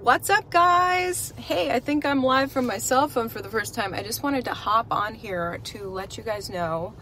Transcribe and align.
What's 0.00 0.30
up, 0.30 0.50
guys? 0.50 1.32
Hey, 1.36 1.70
I 1.70 1.80
think 1.80 2.06
I'm 2.06 2.22
live 2.22 2.52
from 2.52 2.66
my 2.66 2.78
cell 2.78 3.08
phone 3.08 3.28
for 3.28 3.42
the 3.42 3.48
first 3.48 3.74
time. 3.74 3.92
I 3.92 4.02
just 4.02 4.22
wanted 4.22 4.44
to 4.44 4.54
hop 4.54 4.86
on 4.90 5.14
here 5.14 5.58
to 5.64 5.88
let 5.88 6.16
you 6.16 6.22
guys 6.22 6.48
know 6.48 6.94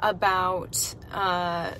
about 0.00 0.94
uh, 1.12 1.72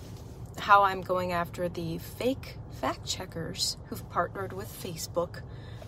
how 0.58 0.82
I'm 0.84 1.00
going 1.00 1.32
after 1.32 1.68
the 1.68 1.98
fake 1.98 2.56
fact 2.80 3.04
checkers 3.04 3.78
who've 3.86 4.08
partnered 4.10 4.52
with 4.52 4.68
Facebook 4.68 5.40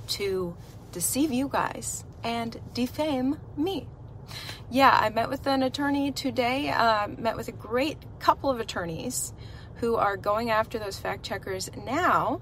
to 0.08 0.56
deceive 0.90 1.32
you 1.32 1.48
guys 1.48 2.04
and 2.24 2.60
defame 2.74 3.38
me. 3.56 3.86
Yeah, 4.70 4.90
I 4.90 5.10
met 5.10 5.28
with 5.28 5.46
an 5.46 5.62
attorney 5.62 6.10
today, 6.10 6.70
uh, 6.70 7.06
met 7.06 7.36
with 7.36 7.48
a 7.48 7.52
great 7.52 7.98
couple 8.18 8.50
of 8.50 8.58
attorneys 8.58 9.32
who 9.76 9.96
are 9.96 10.16
going 10.16 10.50
after 10.50 10.78
those 10.78 10.98
fact 10.98 11.22
checkers 11.24 11.70
now. 11.76 12.40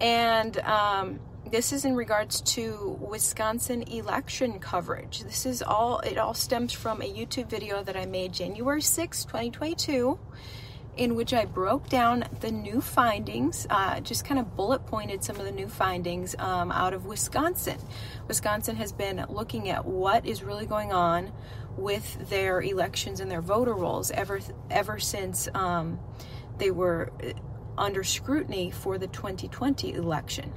And 0.00 0.58
um, 0.58 1.20
this 1.50 1.72
is 1.72 1.84
in 1.84 1.94
regards 1.94 2.40
to 2.40 2.98
Wisconsin 3.00 3.82
election 3.82 4.58
coverage. 4.58 5.22
This 5.22 5.44
is 5.44 5.62
all, 5.62 6.00
it 6.00 6.18
all 6.18 6.34
stems 6.34 6.72
from 6.72 7.02
a 7.02 7.12
YouTube 7.12 7.48
video 7.48 7.82
that 7.82 7.96
I 7.96 8.06
made 8.06 8.32
January 8.32 8.82
6, 8.82 9.24
2022 9.24 10.18
in 10.96 11.14
which 11.14 11.32
I 11.32 11.46
broke 11.46 11.88
down 11.88 12.24
the 12.40 12.50
new 12.50 12.80
findings, 12.80 13.66
uh, 13.70 14.00
just 14.00 14.24
kind 14.26 14.38
of 14.38 14.54
bullet 14.56 14.84
pointed 14.86 15.24
some 15.24 15.36
of 15.36 15.44
the 15.44 15.52
new 15.52 15.68
findings 15.68 16.34
um, 16.38 16.70
out 16.70 16.92
of 16.92 17.06
Wisconsin. 17.06 17.78
Wisconsin 18.28 18.76
has 18.76 18.92
been 18.92 19.24
looking 19.28 19.70
at 19.70 19.86
what 19.86 20.26
is 20.26 20.42
really 20.42 20.66
going 20.66 20.92
on 20.92 21.32
with 21.76 22.28
their 22.28 22.60
elections 22.60 23.20
and 23.20 23.30
their 23.30 23.40
voter 23.40 23.74
rolls 23.74 24.10
ever 24.10 24.40
ever 24.70 24.98
since 24.98 25.48
um, 25.54 25.98
they 26.58 26.70
were 26.70 27.10
under 27.78 28.04
scrutiny 28.04 28.70
for 28.70 28.98
the 28.98 29.06
2020 29.06 29.92
election. 29.94 30.52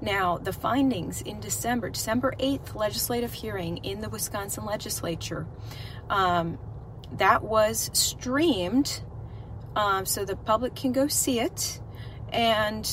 Now, 0.00 0.38
the 0.38 0.52
findings 0.52 1.22
in 1.22 1.40
December, 1.40 1.90
December 1.90 2.34
8th 2.38 2.74
legislative 2.74 3.32
hearing 3.32 3.78
in 3.78 4.00
the 4.00 4.08
Wisconsin 4.08 4.64
legislature, 4.64 5.46
um, 6.08 6.58
that 7.12 7.42
was 7.42 7.90
streamed 7.92 9.02
um, 9.76 10.06
so 10.06 10.24
the 10.24 10.36
public 10.36 10.74
can 10.74 10.92
go 10.92 11.06
see 11.08 11.40
it. 11.40 11.80
And 12.32 12.88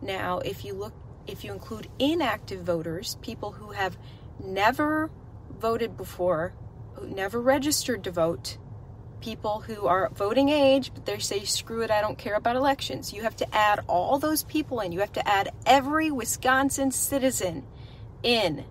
Now, 0.00 0.38
if 0.38 0.64
you 0.64 0.74
look 0.74 0.94
if 1.26 1.44
you 1.44 1.52
include 1.52 1.88
inactive 1.98 2.62
voters, 2.62 3.16
people 3.20 3.52
who 3.52 3.72
have 3.72 3.98
never 4.42 5.10
voted 5.58 5.96
before, 5.96 6.54
never 7.08 7.40
registered 7.40 8.04
to 8.04 8.10
vote, 8.10 8.58
people 9.20 9.60
who 9.60 9.86
are 9.86 10.10
voting 10.14 10.48
age, 10.48 10.92
but 10.94 11.06
they 11.06 11.18
say, 11.18 11.44
screw 11.44 11.82
it, 11.82 11.90
I 11.90 12.00
don't 12.00 12.18
care 12.18 12.34
about 12.34 12.56
elections. 12.56 13.12
You 13.12 13.22
have 13.22 13.36
to 13.36 13.54
add 13.54 13.80
all 13.86 14.18
those 14.18 14.42
people 14.44 14.80
in. 14.80 14.92
You 14.92 15.00
have 15.00 15.12
to 15.12 15.28
add 15.28 15.50
every 15.66 16.10
Wisconsin 16.10 16.90
citizen 16.90 17.66
in 18.22 18.64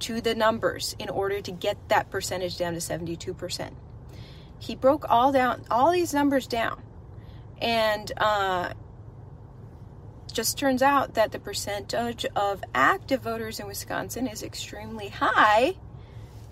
to 0.00 0.20
the 0.20 0.34
numbers 0.34 0.96
in 0.98 1.08
order 1.08 1.40
to 1.40 1.52
get 1.52 1.76
that 1.88 2.10
percentage 2.10 2.56
down 2.56 2.72
to 2.72 2.78
72%. 2.78 3.70
He 4.58 4.74
broke 4.74 5.08
all 5.08 5.32
down 5.32 5.64
all 5.70 5.90
these 5.90 6.14
numbers 6.14 6.46
down. 6.46 6.82
And 7.60 8.10
uh, 8.16 8.72
just 10.32 10.58
turns 10.58 10.82
out 10.82 11.14
that 11.14 11.32
the 11.32 11.38
percentage 11.38 12.24
of 12.36 12.62
active 12.74 13.22
voters 13.22 13.60
in 13.60 13.66
Wisconsin 13.66 14.26
is 14.26 14.42
extremely 14.42 15.08
high 15.08 15.74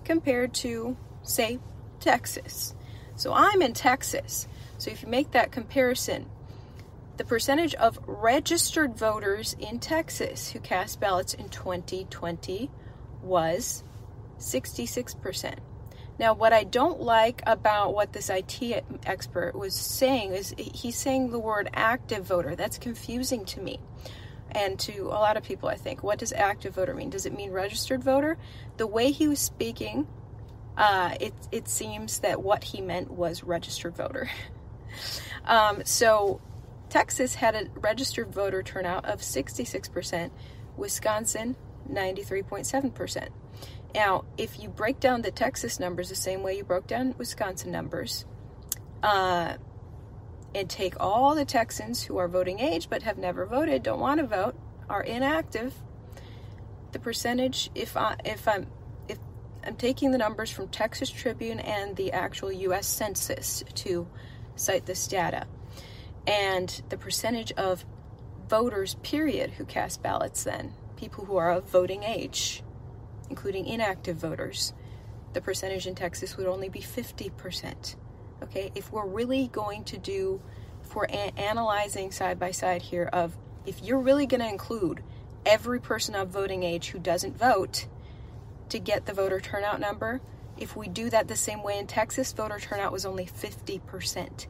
compared 0.08 0.54
to, 0.54 0.96
say, 1.22 1.58
Texas. 2.00 2.74
So 3.14 3.34
I'm 3.34 3.60
in 3.60 3.74
Texas. 3.74 4.48
So 4.78 4.90
if 4.90 5.02
you 5.02 5.08
make 5.08 5.32
that 5.32 5.52
comparison, 5.52 6.30
the 7.18 7.24
percentage 7.24 7.74
of 7.74 7.98
registered 8.06 8.96
voters 8.96 9.54
in 9.60 9.80
Texas 9.80 10.50
who 10.50 10.60
cast 10.60 10.98
ballots 10.98 11.34
in 11.34 11.50
2020 11.50 12.70
was 13.22 13.84
66%. 14.38 15.58
Now, 16.18 16.32
what 16.32 16.54
I 16.54 16.64
don't 16.64 17.00
like 17.00 17.42
about 17.46 17.92
what 17.92 18.14
this 18.14 18.30
IT 18.30 18.84
expert 19.04 19.54
was 19.54 19.74
saying 19.74 20.32
is 20.32 20.54
he's 20.56 20.96
saying 20.96 21.30
the 21.30 21.38
word 21.38 21.68
active 21.74 22.24
voter. 22.24 22.56
That's 22.56 22.78
confusing 22.78 23.44
to 23.46 23.60
me 23.60 23.78
and 24.52 24.78
to 24.80 25.06
a 25.06 25.18
lot 25.18 25.36
of 25.36 25.42
people, 25.42 25.68
I 25.68 25.76
think. 25.76 26.02
What 26.02 26.18
does 26.18 26.32
active 26.32 26.74
voter 26.74 26.94
mean? 26.94 27.10
Does 27.10 27.26
it 27.26 27.36
mean 27.36 27.50
registered 27.50 28.02
voter? 28.02 28.38
The 28.76 28.86
way 28.86 29.10
he 29.10 29.28
was 29.28 29.38
speaking 29.38 30.06
uh, 30.78 31.16
it, 31.20 31.34
it 31.50 31.68
seems 31.68 32.20
that 32.20 32.40
what 32.40 32.62
he 32.62 32.80
meant 32.80 33.10
was 33.10 33.42
registered 33.42 33.96
voter. 33.96 34.30
um, 35.44 35.82
so 35.84 36.40
Texas 36.88 37.34
had 37.34 37.56
a 37.56 37.66
registered 37.80 38.32
voter 38.32 38.62
turnout 38.62 39.04
of 39.04 39.20
66%, 39.20 40.30
Wisconsin 40.76 41.56
93.7%. 41.90 43.28
Now, 43.94 44.24
if 44.36 44.60
you 44.60 44.68
break 44.68 45.00
down 45.00 45.22
the 45.22 45.32
Texas 45.32 45.80
numbers 45.80 46.10
the 46.10 46.14
same 46.14 46.44
way 46.44 46.56
you 46.56 46.64
broke 46.64 46.86
down 46.86 47.14
Wisconsin 47.18 47.72
numbers, 47.72 48.24
uh, 49.02 49.54
and 50.54 50.68
take 50.68 50.94
all 50.98 51.34
the 51.34 51.44
Texans 51.44 52.02
who 52.02 52.18
are 52.18 52.28
voting 52.28 52.60
age 52.60 52.88
but 52.88 53.02
have 53.02 53.18
never 53.18 53.46
voted, 53.46 53.82
don't 53.82 54.00
want 54.00 54.20
to 54.20 54.26
vote, 54.26 54.56
are 54.88 55.02
inactive, 55.02 55.74
the 56.92 56.98
percentage, 56.98 57.70
if 57.74 57.96
I 57.96 58.16
if 58.24 58.48
I'm 58.48 58.66
I'm 59.64 59.76
taking 59.76 60.12
the 60.12 60.18
numbers 60.18 60.50
from 60.50 60.68
Texas 60.68 61.10
Tribune 61.10 61.60
and 61.60 61.94
the 61.96 62.12
actual 62.12 62.50
US 62.50 62.86
Census 62.86 63.62
to 63.74 64.08
cite 64.56 64.86
this 64.86 65.06
data. 65.06 65.46
And 66.26 66.82
the 66.88 66.96
percentage 66.96 67.52
of 67.52 67.84
voters, 68.48 68.94
period, 69.02 69.50
who 69.50 69.64
cast 69.64 70.02
ballots 70.02 70.44
then, 70.44 70.72
people 70.96 71.24
who 71.26 71.36
are 71.36 71.50
of 71.52 71.68
voting 71.68 72.02
age, 72.02 72.62
including 73.28 73.66
inactive 73.66 74.16
voters, 74.16 74.72
the 75.34 75.40
percentage 75.40 75.86
in 75.86 75.94
Texas 75.94 76.36
would 76.36 76.46
only 76.46 76.68
be 76.68 76.80
50%. 76.80 77.96
Okay, 78.42 78.70
if 78.74 78.92
we're 78.92 79.06
really 79.06 79.48
going 79.48 79.84
to 79.84 79.98
do, 79.98 80.40
a- 80.96 81.38
analyzing 81.38 82.10
side 82.10 82.38
by 82.38 82.50
side 82.50 82.82
here 82.82 83.08
of 83.12 83.36
if 83.66 83.82
you're 83.82 84.00
really 84.00 84.26
going 84.26 84.40
to 84.40 84.48
include 84.48 85.02
every 85.44 85.80
person 85.80 86.14
of 86.14 86.28
voting 86.28 86.62
age 86.62 86.88
who 86.88 86.98
doesn't 86.98 87.36
vote, 87.36 87.86
to 88.68 88.78
get 88.78 89.06
the 89.06 89.12
voter 89.12 89.40
turnout 89.40 89.80
number. 89.80 90.20
If 90.56 90.76
we 90.76 90.88
do 90.88 91.10
that 91.10 91.28
the 91.28 91.36
same 91.36 91.62
way 91.62 91.78
in 91.78 91.86
Texas, 91.86 92.32
voter 92.32 92.58
turnout 92.58 92.92
was 92.92 93.06
only 93.06 93.26
50%. 93.26 94.46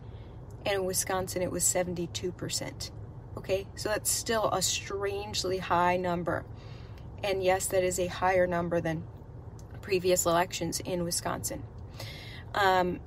And 0.64 0.74
in 0.74 0.84
Wisconsin, 0.84 1.42
it 1.42 1.50
was 1.50 1.64
72%. 1.64 2.90
Okay, 3.36 3.66
so 3.76 3.88
that's 3.88 4.10
still 4.10 4.50
a 4.50 4.60
strangely 4.62 5.58
high 5.58 5.96
number. 5.96 6.44
And 7.22 7.42
yes, 7.42 7.66
that 7.66 7.84
is 7.84 7.98
a 7.98 8.06
higher 8.06 8.46
number 8.46 8.80
than 8.80 9.04
previous 9.80 10.26
elections 10.26 10.80
in 10.80 11.04
Wisconsin. 11.04 11.62
Um, 12.54 13.00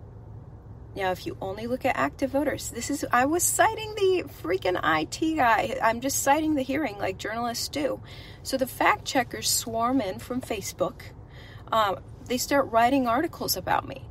now, 0.95 1.11
if 1.11 1.25
you 1.25 1.37
only 1.41 1.67
look 1.67 1.85
at 1.85 1.95
active 1.95 2.31
voters, 2.31 2.69
this 2.69 2.89
is, 2.89 3.05
I 3.13 3.25
was 3.25 3.43
citing 3.43 3.95
the 3.95 4.25
freaking 4.43 4.77
IT 4.83 5.37
guy. 5.37 5.77
I'm 5.81 6.01
just 6.01 6.21
citing 6.21 6.55
the 6.55 6.63
hearing 6.63 6.97
like 6.97 7.17
journalists 7.17 7.69
do. 7.69 8.01
So 8.43 8.57
the 8.57 8.67
fact 8.67 9.05
checkers 9.05 9.49
swarm 9.49 10.01
in 10.01 10.19
from 10.19 10.41
Facebook. 10.41 11.01
Um, 11.71 11.99
they 12.25 12.37
start 12.37 12.69
writing 12.71 13.07
articles 13.07 13.55
about 13.55 13.87
me. 13.87 14.05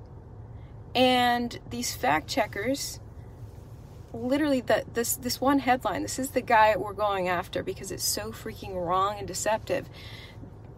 And 0.94 1.58
these 1.68 1.94
fact 1.94 2.28
checkers, 2.28 2.98
literally, 4.14 4.62
the, 4.62 4.84
this, 4.94 5.16
this 5.16 5.38
one 5.38 5.58
headline, 5.58 6.00
this 6.00 6.18
is 6.18 6.30
the 6.30 6.40
guy 6.40 6.74
we're 6.76 6.94
going 6.94 7.28
after 7.28 7.62
because 7.62 7.92
it's 7.92 8.04
so 8.04 8.32
freaking 8.32 8.74
wrong 8.74 9.18
and 9.18 9.28
deceptive. 9.28 9.86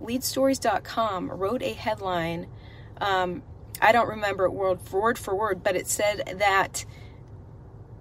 Leadstories.com 0.02 1.30
wrote 1.30 1.62
a 1.62 1.74
headline. 1.74 2.48
Um, 3.00 3.44
I 3.82 3.92
don't 3.92 4.08
remember 4.08 4.44
it 4.46 4.52
word 4.52 4.80
for 4.80 5.02
word 5.02 5.18
for 5.18 5.34
word, 5.34 5.62
but 5.62 5.76
it 5.76 5.88
said 5.88 6.38
that 6.38 6.84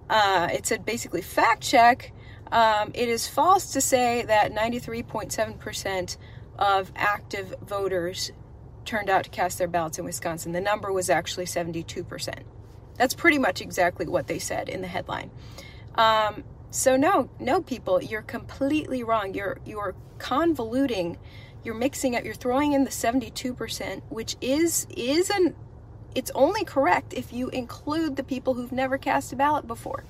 uh, 0.10 0.50
it 0.54 0.68
said 0.68 0.86
basically 0.86 1.22
fact 1.22 1.64
check. 1.64 2.14
Um, 2.52 2.92
it 2.94 3.10
is 3.10 3.28
false 3.28 3.74
to 3.74 3.82
say 3.82 4.24
that 4.24 4.52
93.7% 4.52 6.18
of 6.60 6.92
active 6.96 7.56
voters 7.66 8.32
turned 8.84 9.10
out 9.10 9.24
to 9.24 9.30
cast 9.30 9.58
their 9.58 9.68
ballots 9.68 9.98
in 9.98 10.06
Wisconsin. 10.06 10.52
The 10.52 10.62
number 10.62 10.92
was 10.92 11.10
actually 11.10 11.46
72%. 11.46 12.44
That's 12.98 13.14
pretty 13.14 13.40
much 13.40 13.62
exactly 13.62 14.06
what 14.06 14.28
they 14.28 14.38
said 14.38 14.70
in 14.70 14.82
the 14.82 14.88
headline. 14.88 15.32
Um, 15.96 16.44
so 16.70 16.96
no, 16.98 17.30
no, 17.40 17.62
people, 17.62 18.02
you're 18.02 18.22
completely 18.22 19.04
wrong. 19.04 19.34
You're 19.34 19.60
you're 19.66 19.96
convoluting. 20.20 21.18
You're 21.64 21.76
mixing 21.76 22.16
up. 22.16 22.24
You're 22.24 22.34
throwing 22.34 22.74
in 22.74 22.84
the 22.84 22.90
72%, 22.90 24.02
which 24.10 24.36
is 24.42 24.88
is 24.96 25.30
an 25.30 25.56
it's 26.16 26.32
only 26.36 26.64
correct 26.64 27.14
if 27.14 27.32
you 27.34 27.50
include 27.50 28.16
the 28.16 28.24
people 28.24 28.54
who've 28.54 28.72
never 28.72 28.98
cast 28.98 29.34
a 29.34 29.36
ballot 29.36 29.68
before. 29.68 30.04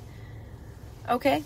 Okay? 1.09 1.44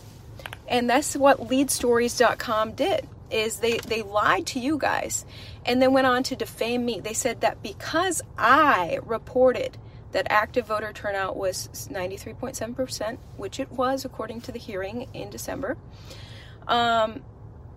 And 0.68 0.90
that's 0.90 1.16
what 1.16 1.40
leadstories.com 1.40 2.74
did 2.74 3.07
is 3.31 3.60
they 3.60 3.78
they 3.80 4.04
lied 4.04 4.46
to 4.46 4.60
you 4.60 4.78
guys 4.78 5.25
and 5.66 5.81
then 5.81 5.94
went 5.94 6.07
on 6.07 6.24
to 6.24 6.36
defame 6.36 6.86
me. 6.86 7.00
They 7.00 7.13
said 7.13 7.42
that 7.42 7.62
because 7.63 8.22
I 8.38 9.00
reported 9.04 9.78
that 10.12 10.28
active 10.30 10.68
voter 10.68 10.94
turnout 10.94 11.36
was 11.36 11.68
93.7%, 11.92 13.18
which 13.36 13.60
it 13.60 13.69
was 13.72 14.06
according 14.06 14.42
to 14.42 14.51
the 14.51 14.60
hearing 14.60 15.10
in 15.13 15.30
December. 15.30 15.75
Um, 16.68 17.22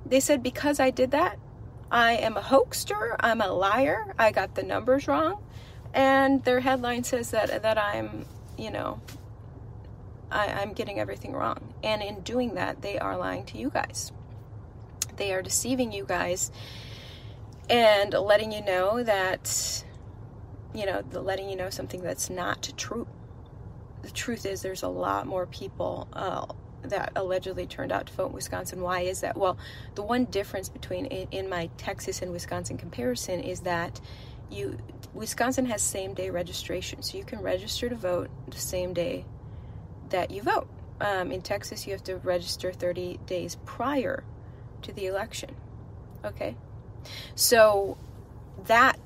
they 0.07 0.21
said 0.21 0.43
because 0.43 0.79
I 0.79 0.91
did 0.91 1.11
that, 1.11 1.39
I 1.91 2.13
am 2.13 2.37
a 2.37 2.43
hoaxer, 2.43 3.17
I'm 3.19 3.41
a 3.41 3.49
liar, 3.49 4.15
I 4.19 4.31
got 4.31 4.55
the 4.55 4.63
numbers 4.63 5.09
wrong, 5.09 5.43
and 5.95 6.45
their 6.45 6.61
headline 6.61 7.05
says 7.05 7.31
that 7.31 7.63
that 7.63 7.79
I'm, 7.79 8.27
you 8.57 8.71
know, 8.71 9.01
I, 10.31 10.47
I'm 10.49 10.73
getting 10.73 10.99
everything 10.99 11.33
wrong. 11.33 11.75
And 11.83 12.03
in 12.03 12.21
doing 12.21 12.55
that, 12.55 12.83
they 12.83 12.99
are 12.99 13.17
lying 13.17 13.45
to 13.47 13.59
you 13.59 13.71
guys. 13.71 14.13
They 15.17 15.33
are 15.33 15.43
deceiving 15.43 15.93
you 15.93 16.05
guys 16.05 16.51
and 17.69 18.13
letting 18.13 18.53
you 18.53 18.65
know 18.65 19.03
that, 19.03 19.85
you 20.75 20.87
know, 20.87 21.03
letting 21.13 21.49
you 21.49 21.57
know 21.57 21.71
something 21.71 22.03
that's 22.03 22.31
not 22.31 22.73
true. 22.77 23.07
The 24.03 24.11
truth 24.11 24.47
is, 24.47 24.63
there's 24.63 24.83
a 24.83 24.89
lot 24.89 25.27
more 25.27 25.47
people 25.47 26.09
uh, 26.13 26.47
that 26.83 27.13
allegedly 27.17 27.67
turned 27.67 27.91
out 27.91 28.07
to 28.07 28.13
vote 28.13 28.29
in 28.29 28.33
Wisconsin. 28.33 28.81
Why 28.81 29.01
is 29.01 29.21
that? 29.23 29.37
Well, 29.37 29.59
the 29.97 30.03
one 30.03 30.27
difference 30.27 30.69
between 30.69 31.07
in 31.07 31.49
my 31.49 31.69
Texas 31.77 32.23
and 32.23 32.33
Wisconsin 32.33 32.79
comparison 32.79 33.41
is 33.41 33.61
that 33.61 34.01
you 34.51 34.79
Wisconsin 35.15 35.67
has 35.67 35.83
same 35.83 36.15
day 36.15 36.31
registration, 36.31 37.03
so 37.03 37.19
you 37.19 37.25
can 37.25 37.41
register 37.41 37.89
to 37.89 37.95
vote 37.95 38.31
the 38.49 38.59
same 38.59 38.93
day 38.93 39.25
that 40.11 40.31
you 40.31 40.43
vote. 40.43 40.69
Um, 41.01 41.31
in 41.31 41.43
Texas, 41.43 41.87
you 41.87 41.93
have 41.93 42.03
to 42.05 42.17
register 42.17 42.73
30 42.73 43.21
days 43.27 43.57
prior 43.65 44.25
to 44.83 44.93
the 44.93 45.07
election. 45.07 45.55
Okay? 46.25 46.57
So 47.35 47.97
that 48.67 48.99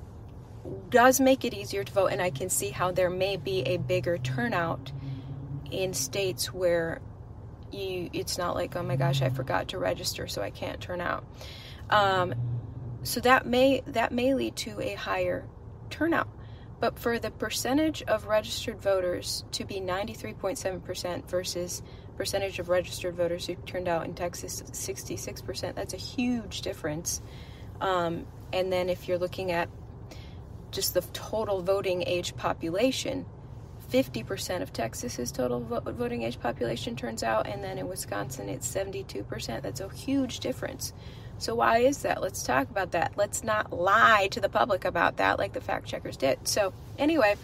does 0.89 1.19
make 1.19 1.45
it 1.45 1.53
easier 1.53 1.83
to 1.83 1.93
vote, 1.93 2.07
and 2.07 2.21
I 2.21 2.29
can 2.29 2.49
see 2.49 2.69
how 2.69 2.91
there 2.91 3.09
may 3.09 3.37
be 3.37 3.61
a 3.61 3.77
bigger 3.77 4.17
turnout 4.17 4.91
in 5.71 5.93
states 5.93 6.53
where 6.53 7.01
you 7.71 8.09
it's 8.13 8.37
not 8.37 8.53
like 8.53 8.75
oh 8.75 8.83
my 8.83 8.95
gosh 8.95 9.23
I 9.23 9.29
forgot 9.29 9.69
to 9.69 9.79
register 9.79 10.27
so 10.27 10.41
I 10.41 10.51
can't 10.51 10.79
turn 10.79 11.01
out. 11.01 11.25
Um, 11.89 12.35
so 13.03 13.19
that 13.21 13.45
may 13.45 13.81
that 13.87 14.11
may 14.11 14.33
lead 14.33 14.55
to 14.57 14.79
a 14.79 14.95
higher 14.95 15.45
turnout. 15.89 16.29
But 16.79 16.99
for 16.99 17.17
the 17.17 17.31
percentage 17.31 18.01
of 18.03 18.27
registered 18.27 18.81
voters 18.81 19.45
to 19.53 19.63
be 19.63 19.75
93.7% 19.75 21.29
versus 21.29 21.81
percentage 22.17 22.59
of 22.59 22.67
registered 22.67 23.15
voters 23.15 23.47
who 23.47 23.55
turned 23.55 23.87
out 23.87 24.05
in 24.05 24.13
Texas 24.13 24.61
66%, 24.61 25.75
that's 25.75 25.93
a 25.93 25.97
huge 25.97 26.61
difference. 26.61 27.21
Um, 27.79 28.25
and 28.51 28.71
then 28.71 28.89
if 28.89 29.07
you're 29.07 29.17
looking 29.17 29.51
at 29.51 29.69
just 30.71 30.93
the 30.93 31.01
total 31.13 31.61
voting 31.61 32.03
age 32.05 32.35
population, 32.35 33.25
50% 33.89 34.61
of 34.61 34.73
Texas's 34.73 35.31
total 35.31 35.61
voting 35.61 36.23
age 36.23 36.39
population 36.39 36.95
turns 36.95 37.23
out, 37.23 37.47
and 37.47 37.63
then 37.63 37.77
in 37.77 37.87
Wisconsin 37.87 38.49
it's 38.49 38.67
72%. 38.67 39.61
That's 39.61 39.79
a 39.79 39.89
huge 39.89 40.39
difference. 40.39 40.93
So, 41.43 41.55
why 41.55 41.79
is 41.79 42.03
that? 42.03 42.21
Let's 42.21 42.41
talk 42.43 42.69
about 42.69 42.91
that. 42.91 43.15
Let's 43.17 43.43
not 43.43 43.73
lie 43.73 44.29
to 44.31 44.39
the 44.39 44.47
public 44.47 44.85
about 44.85 45.17
that 45.17 45.37
like 45.37 45.51
the 45.51 45.59
fact 45.59 45.85
checkers 45.85 46.15
did. 46.15 46.47
So, 46.47 46.71
anyway, 46.97 47.35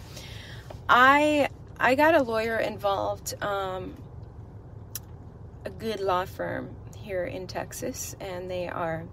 I 0.88 1.50
I 1.78 1.96
got 1.96 2.14
a 2.14 2.22
lawyer 2.22 2.56
involved, 2.56 3.34
um, 3.42 3.94
a 5.66 5.70
good 5.70 6.00
law 6.00 6.24
firm 6.24 6.74
here 6.96 7.24
in 7.24 7.46
Texas, 7.46 8.16
and 8.20 8.50
they 8.50 8.68
are 8.68 9.04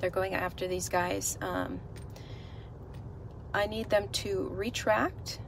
they're 0.00 0.08
going 0.08 0.32
after 0.32 0.66
these 0.66 0.88
guys. 0.88 1.36
Um, 1.42 1.78
I 3.52 3.66
need 3.66 3.90
them 3.90 4.08
to 4.08 4.50
retract 4.54 5.40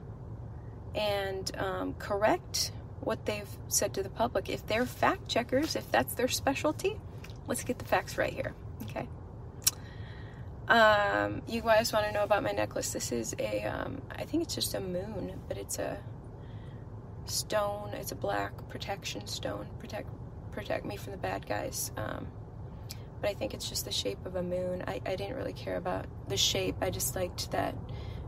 and 0.94 1.50
um, 1.56 1.94
correct 1.94 2.70
what 3.00 3.24
they've 3.24 3.48
said 3.68 3.94
to 3.94 4.02
the 4.02 4.10
public. 4.10 4.50
If 4.50 4.66
they're 4.66 4.84
fact 4.84 5.26
checkers, 5.26 5.74
if 5.74 5.90
that's 5.90 6.12
their 6.12 6.28
specialty, 6.28 6.98
let's 7.46 7.64
get 7.64 7.78
the 7.78 7.84
facts 7.84 8.18
right 8.18 8.32
here. 8.32 8.54
Okay. 8.82 9.08
Um, 10.68 11.42
you 11.46 11.60
guys 11.60 11.92
want 11.92 12.06
to 12.06 12.12
know 12.12 12.22
about 12.22 12.42
my 12.42 12.52
necklace? 12.52 12.92
This 12.92 13.12
is 13.12 13.34
a, 13.38 13.64
um, 13.64 14.00
I 14.10 14.24
think 14.24 14.42
it's 14.42 14.54
just 14.54 14.74
a 14.74 14.80
moon, 14.80 15.40
but 15.48 15.58
it's 15.58 15.78
a 15.78 15.98
stone. 17.26 17.90
It's 17.94 18.12
a 18.12 18.16
black 18.16 18.68
protection 18.68 19.26
stone. 19.26 19.66
Protect, 19.78 20.08
protect 20.52 20.84
me 20.84 20.96
from 20.96 21.12
the 21.12 21.18
bad 21.18 21.46
guys. 21.46 21.90
Um, 21.96 22.26
but 23.20 23.30
I 23.30 23.34
think 23.34 23.54
it's 23.54 23.68
just 23.68 23.84
the 23.84 23.92
shape 23.92 24.24
of 24.26 24.36
a 24.36 24.42
moon. 24.42 24.82
I, 24.86 25.00
I 25.06 25.16
didn't 25.16 25.36
really 25.36 25.52
care 25.52 25.76
about 25.76 26.06
the 26.28 26.36
shape. 26.36 26.76
I 26.80 26.90
just 26.90 27.14
liked 27.14 27.50
that 27.52 27.74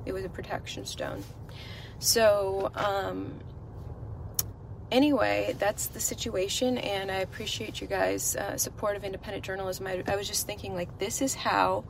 it 0.06 0.12
was 0.12 0.24
a 0.24 0.28
protection 0.28 0.84
stone. 0.84 1.24
So, 1.98 2.70
um, 2.74 3.40
anyway, 4.90 5.54
that's 5.58 5.86
the 5.86 6.00
situation, 6.00 6.78
and 6.78 7.10
I 7.10 7.16
appreciate 7.16 7.80
you 7.80 7.86
guys' 7.86 8.36
uh, 8.36 8.56
support 8.56 8.96
of 8.96 9.04
independent 9.04 9.44
journalism. 9.44 9.86
I, 9.86 10.02
I 10.06 10.16
was 10.16 10.28
just 10.28 10.46
thinking, 10.46 10.74
like, 10.74 10.98
this 10.98 11.22
is 11.22 11.34
how 11.34 11.84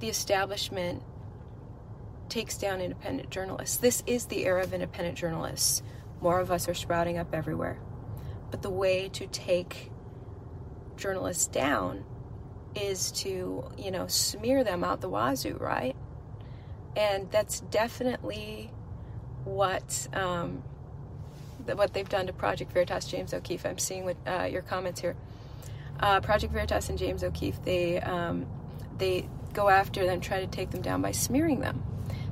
the 0.00 0.08
establishment 0.08 1.02
takes 2.28 2.56
down 2.56 2.80
independent 2.80 3.30
journalists. 3.30 3.76
This 3.76 4.02
is 4.06 4.26
the 4.26 4.44
era 4.44 4.62
of 4.62 4.72
independent 4.72 5.18
journalists. 5.18 5.82
More 6.20 6.40
of 6.40 6.50
us 6.50 6.68
are 6.68 6.74
sprouting 6.74 7.18
up 7.18 7.34
everywhere. 7.34 7.78
But 8.50 8.62
the 8.62 8.70
way 8.70 9.08
to 9.10 9.26
take 9.26 9.90
journalists 10.96 11.46
down 11.46 12.04
is 12.74 13.10
to, 13.12 13.64
you 13.76 13.90
know, 13.90 14.06
smear 14.06 14.62
them 14.62 14.84
out 14.84 15.00
the 15.00 15.08
wazoo, 15.08 15.56
right? 15.58 15.96
And 16.96 17.30
that's 17.30 17.60
definitely 17.60 18.70
what 19.44 20.08
um, 20.12 20.62
what 21.76 21.92
they've 21.92 22.08
done 22.08 22.26
to 22.26 22.32
Project 22.32 22.72
Veritas, 22.72 23.06
James 23.06 23.34
O'Keefe. 23.34 23.66
I'm 23.66 23.78
seeing 23.78 24.04
what 24.04 24.16
uh, 24.26 24.44
your 24.44 24.62
comments 24.62 25.00
here. 25.00 25.16
Uh, 25.98 26.20
Project 26.20 26.52
Veritas 26.52 26.88
and 26.88 26.98
James 26.98 27.22
O'Keefe, 27.22 27.62
they 27.64 28.00
um, 28.00 28.46
they 28.98 29.28
go 29.52 29.68
after 29.68 30.06
them, 30.06 30.20
try 30.20 30.40
to 30.40 30.46
take 30.46 30.70
them 30.70 30.82
down 30.82 31.02
by 31.02 31.12
smearing 31.12 31.60
them. 31.60 31.82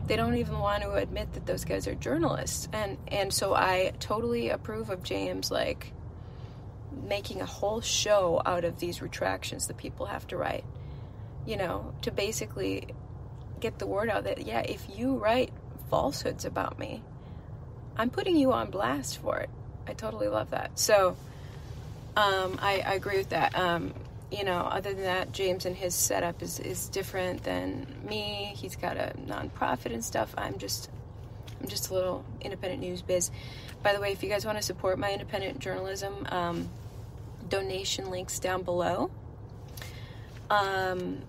They 0.06 0.16
don't 0.16 0.36
even 0.36 0.58
want 0.58 0.82
to 0.82 0.94
admit 0.94 1.34
that 1.34 1.44
those 1.44 1.64
guys 1.64 1.86
are 1.86 1.94
journalists, 1.94 2.68
and 2.72 2.96
and 3.08 3.32
so 3.32 3.54
I 3.54 3.92
totally 4.00 4.48
approve 4.48 4.88
of 4.88 5.02
James 5.02 5.50
like 5.50 5.92
making 7.06 7.40
a 7.40 7.46
whole 7.46 7.80
show 7.80 8.40
out 8.46 8.64
of 8.64 8.78
these 8.80 9.02
retractions 9.02 9.66
that 9.66 9.76
people 9.76 10.06
have 10.06 10.26
to 10.28 10.36
write. 10.36 10.64
You 11.46 11.56
know, 11.56 11.94
to 12.02 12.10
basically 12.10 12.88
get 13.60 13.78
the 13.78 13.86
word 13.86 14.08
out 14.08 14.24
that 14.24 14.46
yeah, 14.46 14.60
if 14.60 14.86
you 14.96 15.16
write 15.16 15.52
falsehoods 15.90 16.44
about 16.44 16.78
me, 16.78 17.02
I'm 17.98 18.10
putting 18.10 18.36
you 18.36 18.52
on 18.52 18.70
blast 18.70 19.18
for 19.18 19.38
it. 19.38 19.50
I 19.86 19.92
totally 19.92 20.28
love 20.28 20.50
that. 20.50 20.78
So 20.78 21.16
um, 22.16 22.58
I, 22.62 22.82
I, 22.86 22.94
agree 22.94 23.16
with 23.16 23.30
that. 23.30 23.58
Um, 23.58 23.92
you 24.30 24.44
know, 24.44 24.58
other 24.58 24.92
than 24.92 25.04
that, 25.04 25.32
James 25.32 25.66
and 25.66 25.74
his 25.74 25.94
setup 25.94 26.42
is, 26.42 26.60
is 26.60 26.88
different 26.88 27.42
than 27.44 27.86
me. 28.06 28.52
He's 28.56 28.76
got 28.76 28.96
a 28.96 29.14
nonprofit 29.26 29.92
and 29.92 30.04
stuff. 30.04 30.34
I'm 30.36 30.58
just 30.58 30.90
I'm 31.60 31.68
just 31.68 31.90
a 31.90 31.94
little 31.94 32.24
independent 32.40 32.82
news 32.82 33.02
biz. 33.02 33.30
By 33.82 33.92
the 33.92 34.00
way, 34.00 34.12
if 34.12 34.22
you 34.22 34.28
guys 34.28 34.44
want 34.44 34.58
to 34.58 34.62
support 34.62 34.98
my 34.98 35.12
independent 35.12 35.58
journalism, 35.58 36.26
um, 36.30 36.68
donation 37.48 38.10
links 38.10 38.38
down 38.38 38.62
below. 38.62 39.10
Um, 40.50 41.22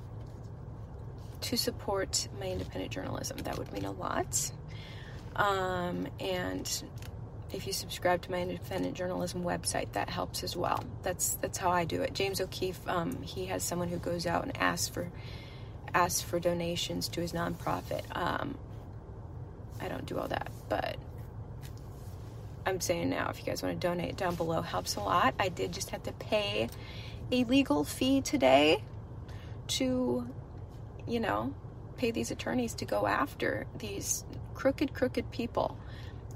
to 1.42 1.58
support 1.58 2.28
my 2.40 2.48
independent 2.48 2.92
journalism, 2.92 3.38
that 3.40 3.58
would 3.58 3.72
mean 3.72 3.86
a 3.86 3.92
lot. 3.92 4.52
Um, 5.40 6.08
and 6.20 6.70
if 7.54 7.66
you 7.66 7.72
subscribe 7.72 8.22
to 8.24 8.32
my 8.32 8.42
independent 8.42 8.96
journalism 8.96 9.44
website, 9.44 9.94
that 9.94 10.10
helps 10.10 10.44
as 10.44 10.56
well. 10.56 10.84
That's 11.02 11.36
that's 11.36 11.58
how 11.58 11.72
I 11.72 11.86
do 11.86 12.02
it. 12.02 12.14
James 12.14 12.42
O'Keefe, 12.42 12.80
um, 12.88 13.22
he 13.24 13.46
has 13.46 13.64
someone 13.64 13.88
who 13.88 13.98
goes 13.98 14.28
out 14.28 14.44
and 14.44 14.56
asks 14.58 14.90
for 14.90 15.10
asks 15.94 16.22
for 16.22 16.40
donations 16.40 17.08
to 17.10 17.22
his 17.22 17.32
nonprofit. 17.32 18.04
Um, 18.12 18.58
I 19.82 19.88
don't 19.88 20.06
do 20.06 20.20
all 20.20 20.28
that, 20.28 20.52
but 20.68 20.98
I'm 22.66 22.82
saying 22.82 23.10
now, 23.10 23.30
if 23.30 23.40
you 23.40 23.46
guys 23.46 23.64
want 23.64 23.80
to 23.80 23.88
donate 23.88 24.18
down 24.18 24.36
below, 24.36 24.62
helps 24.62 24.98
a 24.98 25.00
lot. 25.00 25.34
I 25.40 25.48
did 25.48 25.72
just 25.72 25.90
have 25.92 26.04
to 26.04 26.12
pay 26.12 26.70
a 27.32 27.46
legal 27.46 27.86
fee 27.86 28.22
today 28.22 28.84
to, 29.68 30.28
you 31.08 31.20
know, 31.22 31.54
pay 31.98 32.12
these 32.12 32.30
attorneys 32.30 32.74
to 32.76 32.86
go 32.86 33.08
after 33.08 33.66
these 33.78 34.26
crooked, 34.60 34.94
crooked 34.94 35.32
people. 35.32 35.78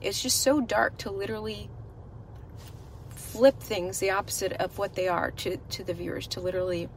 It's 0.01 0.21
just 0.21 0.41
so 0.41 0.61
dark 0.61 0.97
to 0.99 1.11
literally 1.11 1.69
flip 3.09 3.59
things 3.59 3.99
the 3.99 4.11
opposite 4.11 4.53
of 4.53 4.77
what 4.77 4.95
they 4.95 5.09
are 5.09 5.31
to, 5.31 5.57
to 5.57 5.83
the 5.83 5.93
viewers, 5.93 6.25
to 6.27 6.39
literally 6.39 6.87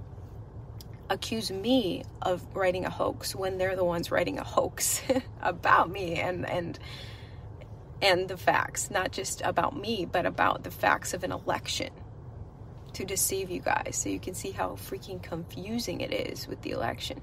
accuse 1.11 1.51
me 1.51 2.05
of 2.23 2.47
writing 2.55 2.85
a 2.85 2.91
hoax 2.91 3.35
when 3.35 3.59
they're 3.59 3.75
the 3.75 3.85
ones 3.85 4.13
writing 4.13 4.39
a 4.39 4.45
hoax 4.45 5.03
about 5.43 5.91
me 5.91 6.17
and 6.21 6.49
and 6.49 6.79
and 8.03 8.29
the 8.29 8.37
facts, 8.37 8.91
not 8.91 9.11
just 9.11 9.41
about 9.41 9.75
me, 9.77 10.07
but 10.11 10.27
about 10.27 10.63
the 10.63 10.71
facts 10.71 11.15
of 11.15 11.25
an 11.25 11.33
election 11.33 11.91
to 12.93 13.05
deceive 13.05 13.51
you 13.51 13.61
guys 13.61 13.97
so 13.97 14.11
you 14.11 14.21
can 14.21 14.35
see 14.35 14.51
how 14.51 14.71
freaking 14.71 15.21
confusing 15.23 16.03
it 16.03 16.13
is 16.13 16.47
with 16.47 16.61
the 16.63 16.71
election. 16.71 17.21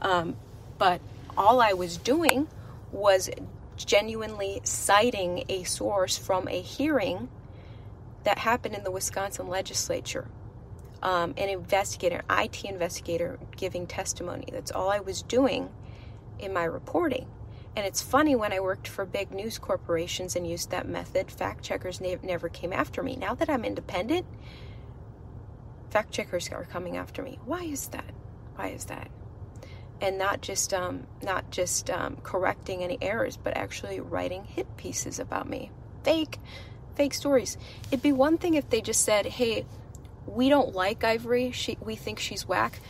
Um, 0.00 0.36
but 0.78 1.00
all 1.36 1.60
I 1.60 1.72
was 1.72 1.96
doing 1.96 2.46
was 2.92 3.30
genuinely 3.76 4.60
citing 4.64 5.44
a 5.48 5.64
source 5.64 6.16
from 6.16 6.46
a 6.48 6.60
hearing 6.60 7.28
that 8.24 8.38
happened 8.38 8.74
in 8.74 8.84
the 8.84 8.90
Wisconsin 8.90 9.48
legislature. 9.48 10.28
Um, 11.02 11.34
an 11.36 11.48
investigator, 11.48 12.22
an 12.30 12.44
IT 12.44 12.64
investigator, 12.64 13.40
giving 13.56 13.88
testimony. 13.88 14.48
That's 14.52 14.70
all 14.70 14.88
I 14.88 15.00
was 15.00 15.22
doing 15.22 15.70
in 16.38 16.52
my 16.52 16.64
reporting. 16.64 17.26
And 17.74 17.86
it's 17.86 18.02
funny 18.02 18.36
when 18.36 18.52
I 18.52 18.60
worked 18.60 18.86
for 18.86 19.04
big 19.04 19.32
news 19.32 19.58
corporations 19.58 20.36
and 20.36 20.48
used 20.48 20.70
that 20.70 20.86
method, 20.86 21.30
fact 21.30 21.64
checkers 21.64 22.00
ne- 22.00 22.18
never 22.22 22.48
came 22.48 22.72
after 22.72 23.02
me. 23.02 23.16
Now 23.16 23.34
that 23.34 23.48
I'm 23.48 23.64
independent, 23.64 24.26
fact 25.90 26.12
checkers 26.12 26.50
are 26.50 26.64
coming 26.64 26.96
after 26.96 27.22
me. 27.22 27.38
Why 27.44 27.64
is 27.64 27.88
that? 27.88 28.12
Why 28.56 28.68
is 28.68 28.84
that? 28.84 29.10
And 30.02 30.18
not 30.18 30.40
just 30.40 30.74
um, 30.74 31.06
not 31.22 31.50
just 31.52 31.88
um, 31.88 32.16
correcting 32.24 32.82
any 32.82 32.98
errors, 33.00 33.36
but 33.36 33.56
actually 33.56 34.00
writing 34.00 34.42
hit 34.42 34.76
pieces 34.76 35.20
about 35.20 35.48
me. 35.48 35.70
Fake, 36.02 36.40
fake 36.96 37.14
stories. 37.14 37.56
It'd 37.86 38.02
be 38.02 38.10
one 38.10 38.36
thing 38.36 38.54
if 38.54 38.68
they 38.68 38.80
just 38.80 39.04
said, 39.04 39.26
"Hey, 39.26 39.64
we 40.26 40.48
don't 40.48 40.74
like 40.74 41.04
Ivory. 41.04 41.52
She, 41.52 41.78
we 41.80 41.94
think 41.94 42.18
she's 42.18 42.48
whack." 42.48 42.80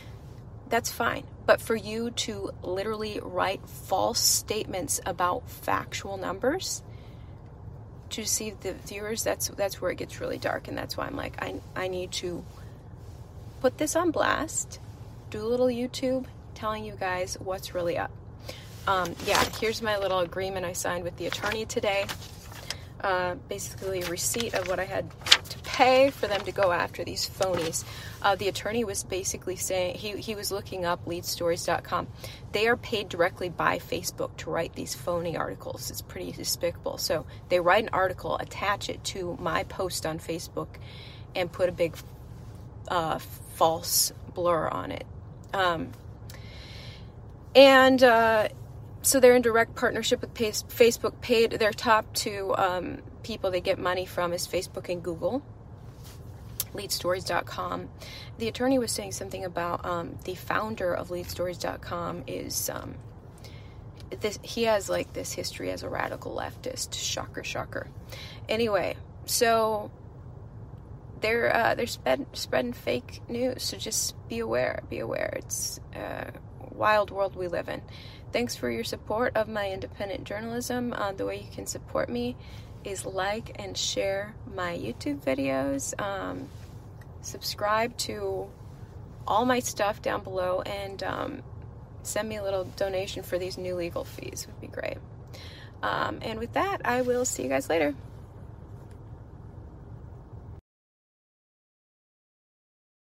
That's 0.69 0.91
fine. 0.91 1.23
But 1.45 1.61
for 1.61 1.75
you 1.75 2.09
to 2.09 2.49
literally 2.63 3.19
write 3.21 3.61
false 3.69 4.19
statements 4.19 4.99
about 5.05 5.47
factual 5.47 6.17
numbers 6.17 6.81
to 8.09 8.21
deceive 8.21 8.59
the 8.61 8.73
viewers, 8.73 9.23
that's 9.23 9.49
that's 9.49 9.79
where 9.79 9.91
it 9.91 9.99
gets 9.99 10.19
really 10.19 10.39
dark, 10.39 10.67
and 10.67 10.75
that's 10.75 10.97
why 10.97 11.05
I'm 11.05 11.15
like, 11.15 11.39
I 11.43 11.61
I 11.75 11.89
need 11.89 12.11
to 12.13 12.43
put 13.61 13.77
this 13.77 13.95
on 13.95 14.09
blast, 14.09 14.79
do 15.29 15.39
a 15.39 15.45
little 15.45 15.67
YouTube 15.67 16.25
telling 16.53 16.85
you 16.85 16.95
guys 16.99 17.37
what's 17.39 17.73
really 17.73 17.97
up. 17.97 18.11
Um, 18.87 19.15
yeah, 19.25 19.43
here's 19.59 19.81
my 19.81 19.97
little 19.97 20.19
agreement 20.19 20.65
I 20.65 20.73
signed 20.73 21.03
with 21.03 21.15
the 21.17 21.27
attorney 21.27 21.65
today. 21.65 22.05
Uh, 23.01 23.35
basically, 23.49 24.01
a 24.01 24.09
receipt 24.09 24.53
of 24.53 24.67
what 24.67 24.79
I 24.79 24.85
had 24.85 25.09
to 25.49 25.59
pay 25.59 26.09
for 26.09 26.27
them 26.27 26.41
to 26.41 26.51
go 26.51 26.71
after 26.71 27.03
these 27.03 27.29
phonies. 27.29 27.83
Uh, 28.21 28.35
the 28.35 28.47
attorney 28.47 28.85
was 28.85 29.03
basically 29.03 29.57
saying 29.57 29.95
he, 29.95 30.11
he 30.13 30.35
was 30.35 30.51
looking 30.51 30.85
up 30.85 31.05
leadstories.com. 31.05 32.07
They 32.53 32.67
are 32.67 32.77
paid 32.77 33.09
directly 33.09 33.49
by 33.49 33.79
Facebook 33.79 34.37
to 34.37 34.49
write 34.49 34.73
these 34.75 34.95
phony 34.95 35.35
articles. 35.35 35.91
It's 35.91 36.01
pretty 36.01 36.31
despicable. 36.31 36.97
So 36.97 37.25
they 37.49 37.59
write 37.59 37.83
an 37.83 37.89
article, 37.91 38.37
attach 38.37 38.89
it 38.89 39.03
to 39.05 39.37
my 39.39 39.63
post 39.63 40.05
on 40.05 40.19
Facebook, 40.19 40.69
and 41.35 41.51
put 41.51 41.67
a 41.67 41.73
big 41.73 41.97
uh, 42.87 43.19
false 43.55 44.13
blur 44.33 44.69
on 44.69 44.91
it. 44.91 45.05
Um, 45.53 45.91
and 47.55 48.03
uh, 48.03 48.47
so 49.01 49.19
they're 49.19 49.35
in 49.35 49.41
direct 49.41 49.75
partnership 49.75 50.21
with 50.21 50.33
Facebook. 50.33 51.21
Paid 51.21 51.51
their 51.51 51.71
top 51.71 52.13
two 52.13 52.55
um, 52.57 52.99
people 53.23 53.51
they 53.51 53.61
get 53.61 53.77
money 53.77 54.05
from 54.05 54.33
is 54.33 54.47
Facebook 54.47 54.89
and 54.89 55.03
Google. 55.03 55.43
LeadStories.com. 56.73 57.89
The 58.37 58.47
attorney 58.47 58.79
was 58.79 58.91
saying 58.91 59.11
something 59.11 59.45
about 59.45 59.85
um, 59.85 60.17
the 60.23 60.35
founder 60.35 60.93
of 60.93 61.09
LeadStories.com 61.09 62.23
is 62.27 62.69
um, 62.69 62.95
this. 64.21 64.39
He 64.41 64.63
has 64.63 64.89
like 64.89 65.13
this 65.13 65.33
history 65.33 65.69
as 65.69 65.83
a 65.83 65.89
radical 65.89 66.35
leftist. 66.35 66.93
Shocker, 66.93 67.43
shocker. 67.43 67.87
Anyway, 68.49 68.95
so 69.25 69.91
they're 71.21 71.55
uh, 71.55 71.75
they're 71.75 71.87
spread, 71.87 72.25
spreading 72.33 72.73
fake 72.73 73.21
news. 73.29 73.63
So 73.63 73.77
just 73.77 74.15
be 74.27 74.39
aware. 74.39 74.83
Be 74.89 74.99
aware. 74.99 75.33
It's 75.37 75.79
a 75.93 76.31
wild 76.83 77.11
world 77.11 77.33
we 77.33 77.47
live 77.47 77.69
in. 77.69 77.81
Thanks 78.33 78.57
for 78.57 78.69
your 78.69 78.83
support 78.83 79.37
of 79.37 79.47
my 79.47 79.71
independent 79.71 80.25
journalism. 80.25 80.91
Uh, 80.91 81.13
the 81.13 81.25
way 81.25 81.37
you 81.39 81.49
can 81.49 81.65
support 81.65 82.09
me 82.09 82.35
is 82.83 83.05
like 83.05 83.55
and 83.55 83.77
share 83.77 84.35
my 84.53 84.77
YouTube 84.77 85.19
videos. 85.23 85.97
Um, 85.97 86.49
subscribe 87.21 87.95
to 87.99 88.49
all 89.25 89.45
my 89.45 89.59
stuff 89.59 90.01
down 90.01 90.23
below 90.25 90.61
and 90.63 91.01
um, 91.03 91.41
send 92.01 92.27
me 92.27 92.35
a 92.35 92.43
little 92.43 92.65
donation 92.65 93.23
for 93.23 93.39
these 93.39 93.57
new 93.57 93.75
legal 93.75 94.03
fees 94.03 94.45
would 94.45 94.59
be 94.59 94.67
great. 94.67 94.97
Um, 95.81 96.19
and 96.21 96.37
with 96.37 96.51
that, 96.51 96.81
I 96.83 97.01
will 97.01 97.23
see 97.23 97.43
you 97.43 97.49
guys 97.49 97.69
later. 97.69 97.95